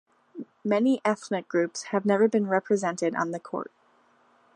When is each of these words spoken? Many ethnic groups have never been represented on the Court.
Many 0.63 0.99
ethnic 1.05 1.47
groups 1.47 1.83
have 1.93 2.07
never 2.07 2.27
been 2.27 2.47
represented 2.47 3.13
on 3.15 3.29
the 3.29 3.39
Court. 3.39 3.71